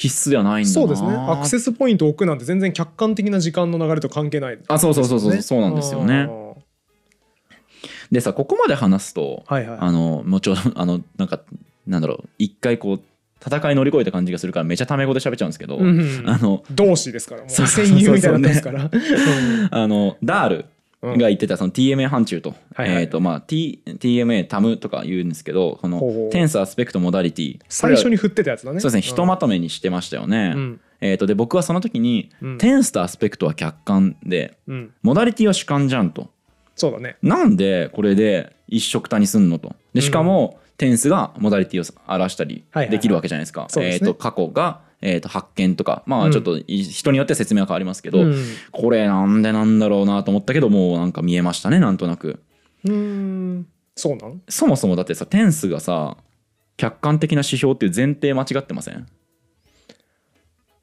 [0.00, 0.72] 必須ではないんだな。
[0.72, 1.08] そうですね。
[1.10, 4.58] アクセスポイントを置くなんて全然客観的な時間の流れと関係ない。
[4.66, 6.30] あそうそうそうそう、そうなんですよね。
[8.10, 9.78] でさここまで話すとはいはい。
[9.78, 11.40] あのもうちょあのなんか
[11.86, 13.00] なんだろう一回こう
[13.44, 17.50] 戦い乗り越えた感じがするからめちゃタメ語で喋っちゃうんですけど、うんうんあの同志ですからもう。
[17.50, 18.90] 戦友みたいになってますから。
[19.70, 20.56] あのダール。
[20.56, 20.64] うん
[21.02, 27.60] が言ってたその TMA 範疇と,、えーとまあ、T TMA タムとか言うんですけどこのテンスアスペクトモダリティ。
[27.68, 28.80] 最初に振ってたやつだね。
[28.80, 30.52] そうですねひとまとめにしてましたよね。
[30.54, 30.80] うん。
[31.00, 32.58] えー、とで僕はその時に、うん。
[32.58, 34.94] テンスとアスペクトは客観でうん。
[35.02, 36.28] モダリティは主観じゃんと。
[36.76, 37.16] そうだね。
[37.22, 39.74] なんでこれで一色たにすんのと。
[39.94, 43.68] でしかも、テンスがモダリティを表したりできるわけじゃないですか。
[43.76, 46.28] えー、と過去が、えー、と発見とかまうん。
[46.28, 48.34] あちょっとい人によって説明は変わりますけど、うん。
[48.70, 52.42] これなんでなんだろうなと思ったけどもうなんか見えましたねなんとなく。
[52.84, 53.66] うーん。
[53.96, 54.42] そうなん？
[54.48, 56.16] そもそもだってさテンスがさ
[56.76, 59.06] 客観的な指標っていう前提間違ってません？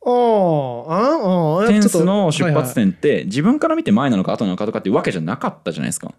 [0.06, 6.14] あーあああテンスの出発点って自分から見て前なのか後なのかとかっていうわけじゃなかったじゃないですか。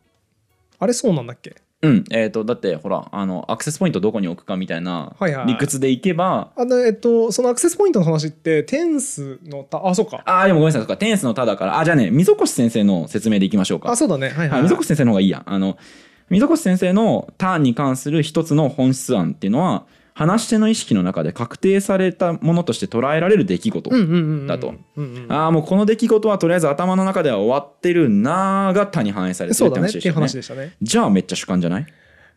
[0.79, 1.57] あれそうなんだっけ？
[1.81, 10.23] うん、えー、とだってほらあのアクセスポイントどこに置くかみたいなはいはい理屈でいけば、あのえっとそのアクセスポイントの話ってテンスのたあそうか。
[10.25, 10.97] ああでもごめんなさいそっか。
[10.97, 11.79] テンスの「た」だから。
[11.79, 13.93] あじゃあね溝越先生の説明でいきましょうか。
[13.93, 14.29] あそうだね。
[14.29, 14.63] はいはいはい。
[14.63, 15.45] 溝越先生の方がいいや。
[15.47, 15.79] あの
[16.31, 19.85] 溝越先生の「た」に関する一つの本質案っていうのは
[20.19, 23.89] 話し手の意識の中で確定されたものとして捉えられる出来事、
[24.49, 24.75] だと。
[25.29, 30.21] ああもうこの出来事はとりあえず頭の中では終わってるなーが「た」に反映されてそうるって話でしたよね。
[30.21, 30.73] 話でしたね。
[30.83, 31.87] じゃあめっちゃ主観じゃない？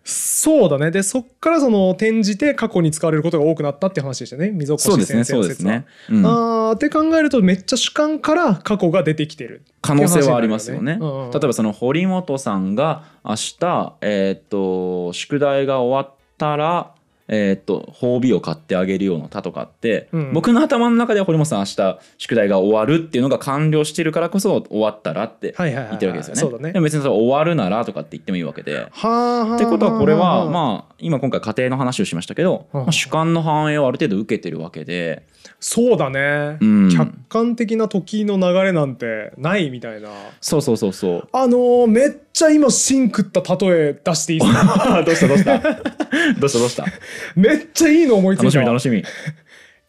[0.03, 0.91] そうだね。
[0.91, 4.51] でそっからその転じて過去に使われることが多くなったって話でしたね。
[4.51, 5.73] 溝越そうですね先生の説は。
[5.73, 10.99] そうですね、うん、あーって考えるとめっちゃ主観から過去が出てきてる可能性はありますよね。
[11.01, 11.31] うんうん。
[11.31, 16.93] 例えばその堀本さんが明日、えーっと宿題が終わったら、
[17.33, 20.33] えーっと褒美を買ってあげるような他とかって、うん。
[20.33, 26.73] 僕の頭の中では堀本さん明日宿題が終わるっていうのが完了してるからこそ終わったらって言ってるわけですよね。
[26.73, 28.81] でも別にそれ終わるならとかって言ってもいいわけで。
[28.81, 32.83] ってことはこれはあまあ今今回家庭の話をしましたけど、はあ。
[32.83, 35.25] まあ主観の反映をある程度受けてるわけで、
[35.61, 36.89] そうだね、うん。
[36.93, 40.09] 客観的な時の流れなんてないみたいな。
[40.41, 41.27] そうそうそうそう。
[41.31, 45.03] あのーめっちゃ今芯食った例え出していいですか？
[45.05, 45.61] どうしたどうした？
[46.39, 46.85] どうしたどうした？
[47.35, 49.03] めっちゃいいの思いつい楽したみわ楽しみ。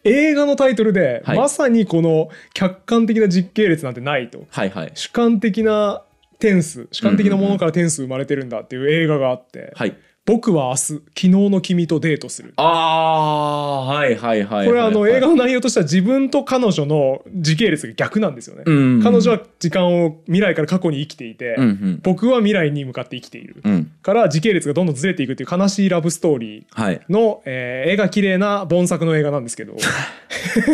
[0.05, 4.93] 映画のタイトルで、はいまさにこの客観的な実系列なんてないとはいはい。
[4.95, 6.03] 主観的な
[6.39, 9.97] 点数主観的なものから点数生まれてるんだっていう映画があって、はい。
[10.25, 12.55] 僕は明日昨日の君とデートする。
[12.57, 14.67] ああはいはいはいはい。
[14.67, 19.03] これはあの映画の、の内容としては自分と彼女の時系列が逆なんですよね、うん。
[19.03, 22.01] 彼女は時間を未来から過去に生きていて、うんうん。
[22.05, 23.91] 僕は未来に向かって生きている、うん。
[24.01, 27.01] から時系列がどんどんずれていくっていう悲しいラブストーリーはい。
[27.09, 29.77] の、えー絵が綺麗な本作の映画なんですけど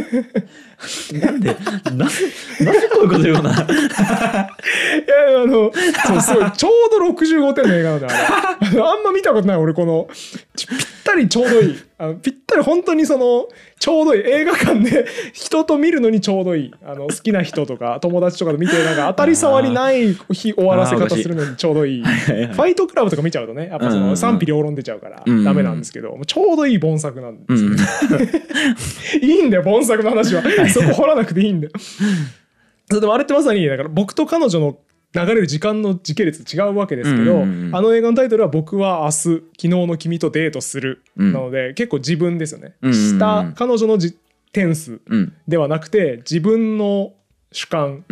[1.21, 1.57] なんで
[1.95, 2.27] なぜ
[2.61, 3.51] なぜこういうこと言うのな？
[3.53, 3.67] いや
[5.43, 5.73] あの
[6.07, 10.09] そうすごいちょうど65点の映画なんだあれ あんま見たことない俺この
[10.67, 11.77] ぴったりちょうどいい。
[11.99, 14.23] あのぴったり本当にそのちょうどいい。
[14.25, 16.75] 映画館で人と見るのにちょうどいい。
[16.85, 22.03] あの好きな人とか友達とかと見てなんか当たり障りない日終わらせ方するのにちょうどいい。
[22.03, 27.83] ファイトクラブとか見ちゃうとねやっぱその賛否両論出ちゃうからダメなんですけどもうちょうどいい本作なんですようんね
[29.23, 30.43] いいんだよ本作の話は。
[30.69, 31.73] そこ掘らなくていいんだよ。
[32.91, 34.79] でもあれってまさにだから僕と彼女の
[35.15, 44.17] 流れる時間の時系列違うわけですけど、あの映画のタイトルは「僕は明日昨日の君とデートする」うんなので結構自分ですよね、うんうんうん下彼女のじ
[44.53, 47.13] 点数うんではなくて自分の
[47.53, 48.05] 主観。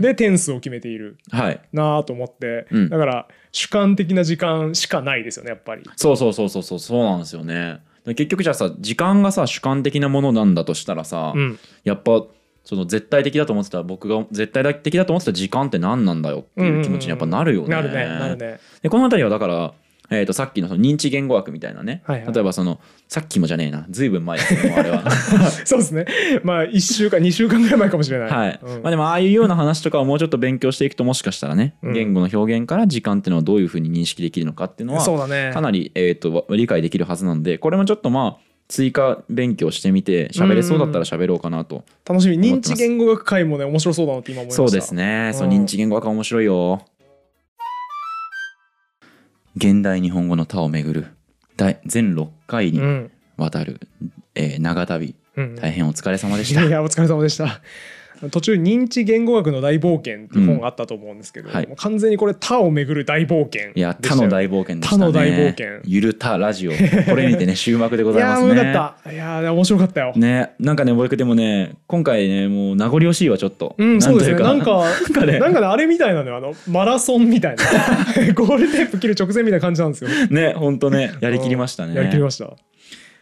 [0.00, 1.60] で点数を決めているはい。
[1.72, 5.82] なぁと思って、うんだから主観的な時間しかないですよねやっぱり。
[5.96, 7.78] そうそうそうそうそうそうなんですよね。
[8.04, 12.24] で結局じゃあさ時間がさ主観的なものなんだとしたらさ、うんやっぱ
[12.64, 17.68] その絶対的だと思ってた僕が絶対的だと思ってた時間って何なんだよっていう気持ちにやっぱなるよね。
[17.68, 18.60] なるねなるね。
[18.82, 19.74] でこの辺りはだから、
[20.10, 25.10] えー、とさっきのその認知言語学みたいなね、はいはい例えばそのさっきもじゃねえなずいぶん前ですけどもあれは。
[25.66, 26.06] そうですね。
[26.44, 28.30] まあ1週間2週間ぐらい前かもしれない。
[28.30, 35.52] はいうんまあ、でもああいうような話とかをもうちょっと勉強していくともしかしたらね、うん言語の表現から時間っていうのはどういうふうに認識できるのかっていうのは。
[35.52, 42.38] かなり、えー、と理解できるはずなのでこれもちょっとまあ追加勉強してみて喋れそうだったら喋ろうかなと、楽しみ。
[42.38, 44.56] 認知言語学会もね面白そうだなって今思いました。
[44.56, 46.86] そうですね、そううん認知言語学は面白いよ
[49.56, 51.06] 現代日本語の他をめぐる
[51.56, 53.10] 第全6回にうん。
[53.36, 53.80] わたる、
[54.34, 55.56] えー長旅うん。
[55.56, 57.60] 大変お疲れ様でした、いやお疲れ様でした。
[58.30, 69.12] 途中認知言語学の大冒険っていう本があったと思うんですけど、うんはい完全にこれ他をめぐる大冒険いや他の大冒険でしたね他の大冒険ゆるたラジオこれにてね終幕でございますね いやーよかった。
[69.12, 70.12] いやー面白かったよ。
[70.16, 74.38] ねなんかね僕でもね今回ねもう名残惜しいわちょっとうん、そうですね。
[74.38, 76.36] なんか、 なんかねなんかね、あれみたいなのよ。
[76.36, 77.64] あの、マラソンみたいな。
[78.34, 80.10] ゴールテープ切る直前みたいな感じなんですよ。
[80.30, 82.50] ね本当ねやりきりましたねやりきりました。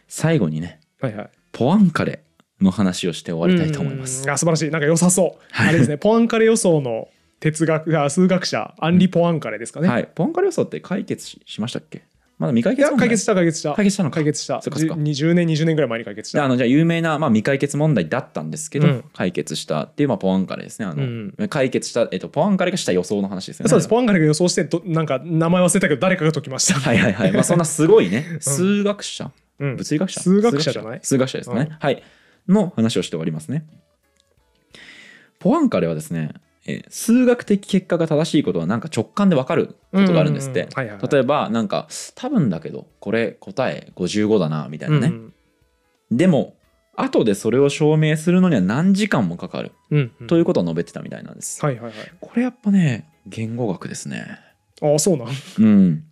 [0.07, 1.29] 最後にねはいはい。
[1.51, 2.21] ポアンカレ
[2.61, 4.23] の話をして終わりたいと思います。
[4.23, 4.29] うん。
[4.29, 4.69] あ素晴らしい。
[4.71, 5.43] なんか良さそう。
[5.51, 5.69] はい。
[5.69, 7.07] あれですね、ポアンカレ予想の
[7.39, 9.87] 哲学あ数学者、アンリ・ポアンカレですかね。
[9.87, 10.09] はい。
[10.13, 12.03] ポアンカレ予想って解決ししましたっけ？
[12.37, 13.07] まだ未解決問題。
[13.07, 13.73] 解決した、解決した。
[13.75, 14.15] 解決したのか。
[14.15, 14.61] 解決した。
[14.63, 14.95] そっかそっか。
[14.95, 16.39] じ20年、20年ぐらい前に解決した。
[16.39, 19.03] であのじゃあ有名な、まあ、未解決問題だったんですけど、うん。
[19.13, 20.87] 解決したっていう、まあ、ポアンカレですね。
[20.87, 21.35] あの、うん。
[21.49, 23.69] 解決した、えっと、ポアンカレがした予想の話ですよね。
[23.69, 26.79] そうです、ポアンカレが予想して、どなんか名前忘れたけど、誰かが解きました。
[26.79, 28.37] はいはいはい、まあ、そんなすごいね。
[28.39, 29.75] 数学者、うん。
[29.75, 30.21] 物理学者。
[30.21, 30.99] 数学者じゃない？
[31.03, 31.77] 数学者ですね、うん。
[31.79, 32.03] はい
[32.47, 33.65] の話をして終わりますね。
[35.39, 36.33] ポアンカレはですね
[36.65, 40.67] えー数学的結果が正しいことはなんか直感で分かることがあるんですって。
[40.75, 45.33] 例えばなんか多分だけどこれ答え55だなみたいなね、うん
[46.11, 46.55] でも
[46.97, 49.71] 後でそれを証明するのには何時間もかかる。
[49.91, 50.27] うんうん。
[50.27, 51.93] ということを述べてたみたいなんです、はいはいはい。
[52.19, 54.37] これやっぱね言語学ですね。
[54.81, 55.27] ああ、そうなん。
[55.59, 56.03] うん。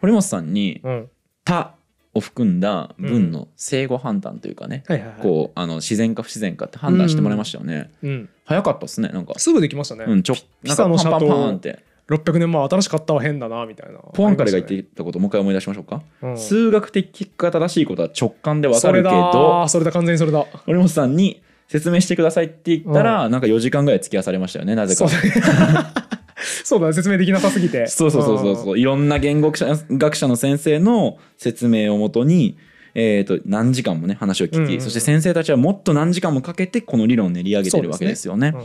[0.00, 1.10] 堀本さんにうん。
[1.44, 1.74] 「た」
[2.14, 5.20] を含んだ文の正誤判断というかね、はいはいはい。
[5.22, 8.28] こうあの自然か不自然かって判断してもらいましたよね、うん。
[8.44, 9.38] 早かったですねなんか。
[9.38, 10.04] すぐできましたね。
[10.06, 11.82] うんちょピなんかパンパンパンって。
[12.08, 13.98] 600年前新しかったは変だなみたいな。
[14.12, 20.44] ポアンカレが言っあていたことをもう一回思い出しましょうか、りましたね数学的結果が正しいことは直感でわかるけそれだどそれだ完全にそれだ。
[20.66, 25.08] 堀本さんに説明してくださいって言ったら、なんか4時間ぐらい付き合わされましたよねなぜか
[26.64, 27.86] そうだね説明できなさすぎて。
[27.86, 28.78] そうそうそうそうそう。
[28.78, 32.56] いろんな言語学者の先生の説明をもとに、
[32.94, 38.52] えー、と何時間もね話を聞き、そして先生たちはもっと何時間もかけてこの理論を練り上げてるわけですよね。
[38.54, 38.62] うん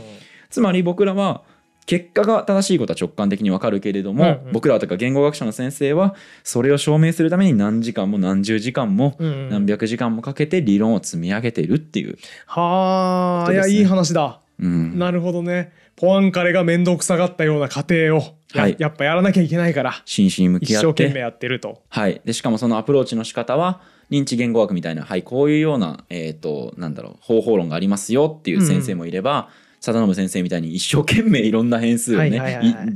[0.50, 1.42] つまり僕らは
[1.86, 4.52] 結果が正しいことは直感的にわかるけれども、うんうん。
[4.52, 14.40] 僕らとか言語学者の先生はそれを証明するために何時間も何十時間も何百時間もかけて理論を積み上げているっていう、はあ、いやいい話だ。
[14.60, 15.72] うん、なるほどね。
[15.96, 21.82] ポアンカレが面倒くさがったような過程をや,、はいやっぱやらなきゃいけないから真摯に向き合って一生懸命やってると。
[21.88, 23.80] はい、でしかもそのアプローチの仕方は
[24.10, 29.50] 認知言語学みたいな、はい、こういうような、えー、となんだろう方法論がありますよっていう先生もいれば、
[29.80, 32.40] 貞信先生みたいに一生懸命いろんな変数をね、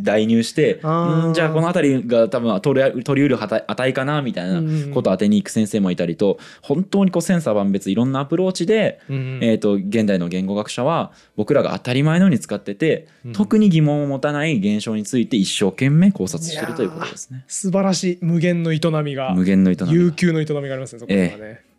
[0.03, 13.33] 代入してじゃあこの辺りが多分取り取りうる値値かなみたいなことを当てに行く先生もいたりと本当にこう千差万別いろんなアプローチで、うんえー、と現代の言語学者は僕らが当たり前のように使ってて、うん。
[13.33, 17.45] 特に疑問を持たない現象について一生懸命考察してるということですね。
[17.49, 18.18] 素晴らしい。
[18.20, 19.35] 無限の営みが。
[19.35, 21.72] 無限の営み悠久の営みがありますねそこにはね。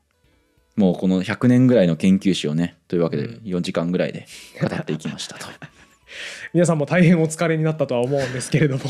[0.76, 4.26] もうこの100年ぐらいの研究史をねというわけでうん4時間ぐらいで
[4.60, 5.48] 語っていきましたと。
[6.54, 8.84] 皆さんも大変お疲れになったとは思うんですけれども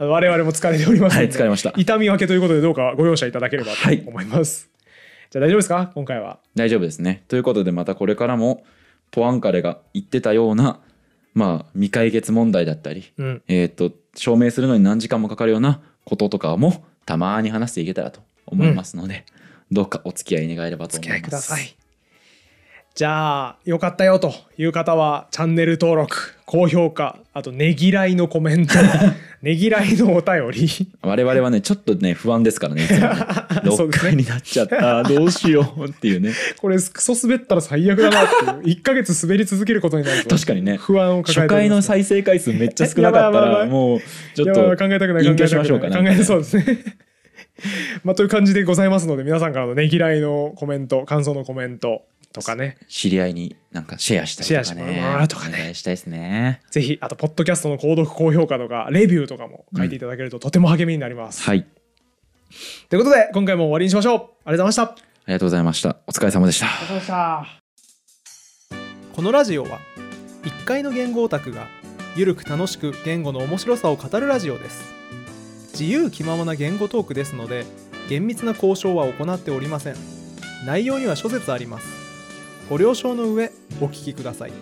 [0.00, 4.70] 我々も疲れておりますのはで、い疲れました痛み分けということでどうかご容赦いただければとはい思います。
[5.30, 5.90] じゃあ大丈夫ですか？
[5.94, 6.38] 今回は。
[6.54, 7.24] 大丈夫ですね。
[7.28, 8.64] ということでまたこれからも
[9.10, 10.80] ポアンカレが言ってたような
[11.34, 19.24] まあ未解決問題だったり、うんえっ、と証明するのに何時間もかかるようなこととかもたまに話していけたらと思いますので、
[19.72, 21.46] どうかお付き合い願えればとお付き合い思います。
[21.48, 21.74] ください。
[22.94, 28.74] じゃあよかったよという方はチャンネル登録高評価あとねぎらいのコメント
[29.40, 30.68] ねぎらいのお便り。
[31.00, 33.06] 我々はねちょっとね不安ですからねいつもね。
[33.08, 34.10] 6 そうですね。
[34.10, 35.02] 回になっちゃった。
[35.04, 36.32] どうしようっていうね。
[36.58, 38.28] これクソ滑ったら最悪だなっ
[38.62, 38.76] ていう。
[38.78, 40.76] 1ヶ月滑り続けることになると確かにね。
[40.76, 41.86] 不安を抱え初回のております。
[41.88, 43.66] 再生回数めっちゃ少なかった やばいやばいやばい。
[43.68, 44.00] らもう
[44.34, 46.16] ちょっといや考えたくない隠居しましょうか考えたくない。
[46.16, 46.84] 考えそうですね
[48.04, 52.78] まあという感じでございますので皆さんからのねぎらいのコメント感想のコメントとかね。
[52.88, 55.28] 知り合いになんかシェアしたりとかシェアしてねもらう。
[55.28, 55.56] とかね。
[55.58, 56.60] お願いしたいですね。
[56.70, 61.66] ぜひあとポッドキャストの購読高評価とかレビューとかも書いていただけるととても励みになります、はい。
[62.88, 64.18] ということで今回も終わりにしましょう。
[64.18, 64.82] ありがとうございました。
[64.82, 64.96] あ
[65.28, 65.96] りがとうございました。
[66.06, 66.66] お疲れ様でした。
[66.66, 67.62] お疲れ様でした。
[69.14, 69.78] このラジオは
[70.42, 71.68] 1階の言語オタクが
[72.16, 75.01] ゆるく楽しく言語の面白さを語るラジオです
[75.72, 77.64] 自由気ままな言語トークですので
[78.08, 79.96] 厳密な交渉は行っておりません。
[80.66, 81.86] 内容には諸説あります。
[82.70, 83.50] ご了承の上
[83.80, 84.52] お聞きください。